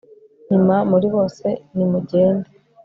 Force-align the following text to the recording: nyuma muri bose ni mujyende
nyuma 0.49 0.75
muri 0.91 1.07
bose 1.15 1.47
ni 1.75 1.85
mujyende 1.91 2.49